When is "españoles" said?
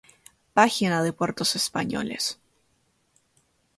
1.55-2.39